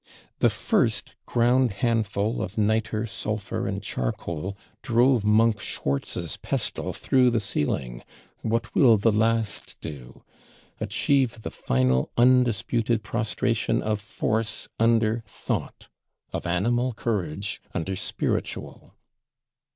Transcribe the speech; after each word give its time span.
The 0.39 0.49
first 0.49 1.13
ground 1.27 1.73
handful 1.73 2.41
of 2.41 2.57
Nitre, 2.57 3.05
Sulphur, 3.05 3.67
and 3.67 3.83
Charcoal 3.83 4.57
drove 4.81 5.23
Monk 5.23 5.59
Schwartz's 5.59 6.37
pestle 6.37 6.91
through 6.91 7.29
the 7.29 7.39
ceiling: 7.39 8.01
what 8.41 8.73
will 8.73 8.97
the 8.97 9.11
last 9.11 9.77
do? 9.79 10.23
Achieve 10.79 11.43
the 11.43 11.51
final 11.51 12.09
undisputed 12.17 13.03
prostration 13.03 13.83
of 13.83 14.01
Force 14.01 14.67
under 14.79 15.21
Thought, 15.27 15.87
of 16.33 16.47
Animal 16.47 16.95
courage 16.95 17.61
under 17.75 17.95
Spiritual. 17.95 18.95